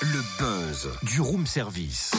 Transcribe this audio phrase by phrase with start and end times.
[0.00, 2.12] Le buzz du room service.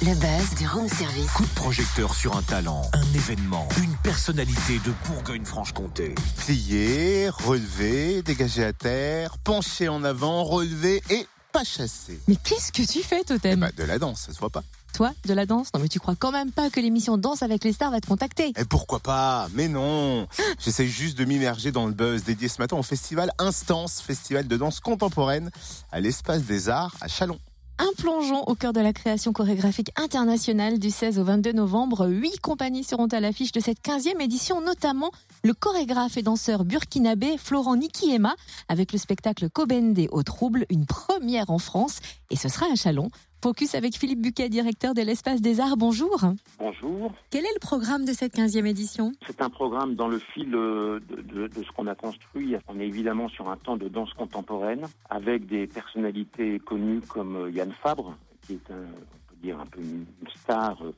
[0.00, 1.30] Le buzz du room service.
[1.32, 6.14] Coup de projecteur sur un talent, un événement, une personnalité de Bourgogne-Franche-Comté.
[6.38, 11.26] Plier, relever, dégager à terre, pencher en avant, relever et
[11.58, 12.20] pas chasser.
[12.28, 14.62] Mais qu'est-ce que tu fais, Eh Totem bah, de la danse, ça se voit pas.
[14.94, 17.64] Toi, de la danse Non, mais tu crois quand même pas que l'émission Danse avec
[17.64, 20.28] les stars va te contacter Et pourquoi pas Mais non
[20.60, 24.56] J'essaie juste de m'immerger dans le buzz dédié ce matin au festival Instance, festival de
[24.56, 25.50] danse contemporaine
[25.90, 27.38] à l'espace des arts à Chalon.
[27.80, 32.08] Un plongeon au cœur de la création chorégraphique internationale du 16 au 22 novembre.
[32.08, 35.12] Huit compagnies seront à l'affiche de cette 15e édition, notamment
[35.44, 38.34] le chorégraphe et danseur burkinabé Florent Nikiema
[38.68, 43.10] avec le spectacle Kobende au trouble, une première en France, et ce sera à Chalon.
[43.40, 45.76] Focus avec Philippe Buquet, directeur de l'Espace des Arts.
[45.76, 46.20] Bonjour.
[46.58, 47.12] Bonjour.
[47.30, 49.12] Quel est le programme de cette 15e édition?
[49.28, 52.56] C'est un programme dans le fil euh, de, de- de ce qu'on a construit.
[52.66, 57.50] On est évidemment sur un temps de danse contemporaine avec des personnalités connues comme euh,
[57.52, 60.04] Yann Fabre, qui est un, on peut dire un peu une
[60.42, 60.92] star euh,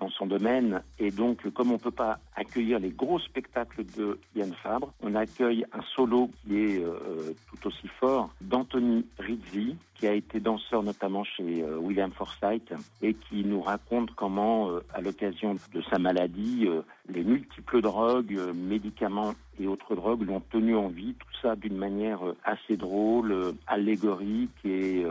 [0.00, 0.82] dans son domaine.
[0.98, 5.14] Et donc, comme on ne peut pas accueillir les gros spectacles de Yann Fabre, on
[5.14, 10.82] accueille un solo qui est euh, tout aussi fort d'Anthony Rizzi, qui a été danseur
[10.82, 15.98] notamment chez euh, William Forsythe et qui nous raconte comment, euh, à l'occasion de sa
[15.98, 21.14] maladie, euh, les multiples drogues, médicaments et autres drogues l'ont tenu en vie.
[21.14, 25.04] Tout ça d'une manière assez drôle, allégorique et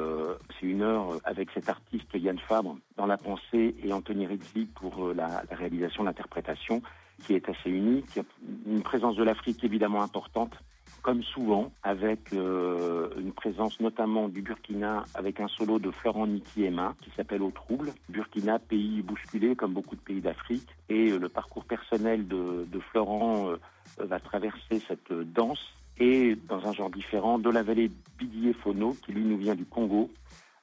[0.60, 5.14] c'est une heure avec cet artiste Yann Fabre dans la pensée et Anthony Rizzi pour
[5.16, 6.82] la, la réalisation, l'interprétation
[7.24, 8.20] qui est assez unique.
[8.68, 10.54] Une présence de l'Afrique évidemment importante
[11.02, 16.96] comme souvent, avec euh, une présence notamment du Burkina, avec un solo de Florent Nikiema
[17.02, 17.94] qui s'appelle Au Trouble.
[18.10, 20.68] Burkina, pays bousculé comme beaucoup de pays d'Afrique.
[20.90, 23.58] Et euh, le parcours personnel de, Florent euh,
[24.00, 25.64] va traverser cette danse
[26.00, 30.10] et dans un genre différent de la vallée Bidier-Fono qui lui nous vient du Congo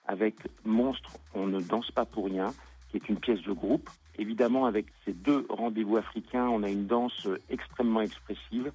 [0.06, 0.34] avec
[0.65, 2.53] Monstre, on ne danse pas pour rien,
[2.91, 3.89] qui est une pièce de groupe.
[4.19, 8.72] Évidemment, avec ces deux rendez-vous africains, on a une danse extrêmement expressive,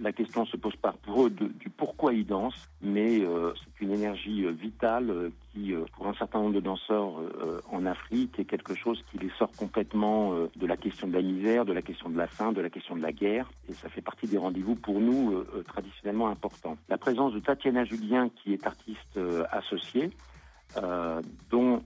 [0.00, 3.92] La question se pose pas pour eux du pourquoi ils dansent, mais euh, c'est une
[3.92, 7.12] énergie euh, vitale euh, qui, pour un certain nombre de danseurs
[7.70, 11.64] en Afrique, est quelque chose qui les sort complètement de la question de la misère,
[11.64, 13.48] de la question de la faim, de la question de la guerre.
[13.68, 16.76] Et ça fait partie des rendez-vous pour nous traditionnellement importants.
[16.88, 19.18] La présence de Tatiana Julien, qui est artiste
[19.52, 20.10] associée,
[21.50, 21.82] dont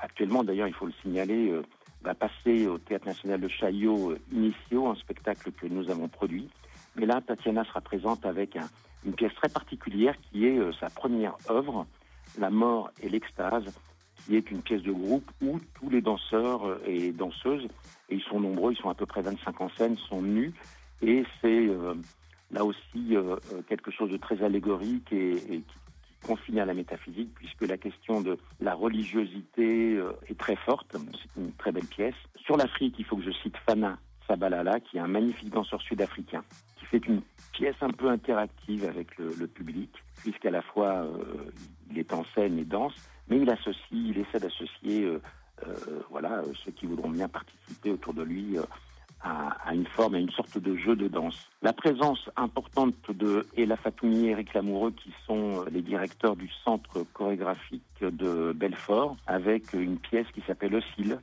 [0.00, 1.54] actuellement, d'ailleurs, il faut le signaler,
[2.02, 6.48] va passer au Théâtre National de Chaillot euh, Initio, un spectacle que nous avons produit.
[6.96, 8.68] Mais là, Tatiana sera présente avec un-
[9.04, 11.86] une pièce très particulière qui est euh, sa première œuvre,
[12.38, 13.64] La mort et l'extase,
[14.24, 17.64] qui est une pièce de groupe où tous les danseurs euh, et danseuses,
[18.08, 20.52] et ils sont nombreux, ils sont à peu près 25 en scène, sont nus.
[21.02, 21.66] Et c'est
[22.52, 23.16] là aussi
[23.68, 25.78] quelque chose de très allégorique et, et qui
[26.22, 30.94] qui confine à la métaphysique, puisque la question de la religiosité euh, est très forte.
[30.94, 32.14] C'est une très belle pièce.
[32.44, 36.44] Sur l'Afrique, il faut que je cite Fana Sabalala, qui est un magnifique danseur sud-africain,
[36.76, 37.22] qui fait une
[37.52, 39.90] pièce un peu interactive avec le, public,
[40.22, 41.50] puisqu'à la fois euh,
[41.90, 42.94] il est en scène et danse,
[43.28, 45.18] mais il associe, il essaie d'associer euh,
[46.10, 48.56] voilà, ceux qui voudront bien participer autour de lui
[49.22, 51.48] à, à une forme, à une sorte de jeu de danse.
[51.62, 57.04] La présence importante de Ella Fatoumi et Eric Lamoureux, qui sont les directeurs du centre
[57.12, 61.18] chorégraphique de Belfort, avec une pièce qui s'appelle Oscille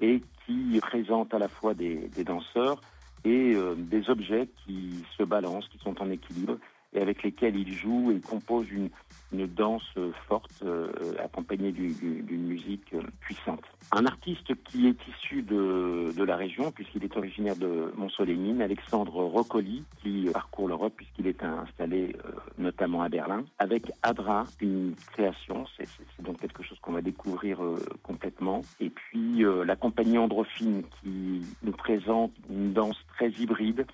[0.00, 2.80] et qui présente à la fois des, des danseurs
[3.24, 6.56] et euh, des objets qui se balancent, qui sont en équilibre
[6.94, 8.90] et avec lesquels ils jouent et composent une,
[9.32, 9.90] une danse
[10.28, 13.62] forte euh, accompagnée du- du- d'une musique puissante.
[13.92, 19.12] Un artiste qui est issu de, de la région, puisqu'il est originaire de Montsolémine, Alexandre
[19.24, 25.64] Roccoli, qui parcourt l'Europe puisqu'il est installé euh, notamment à Berlin, avec Adra, une création,
[25.76, 25.88] c'est
[26.22, 28.62] donc quelque chose qu'on va découvrir euh, complètement.
[28.80, 33.86] Et puis euh, la compagnie Androphine qui nous présente une danse très hybride,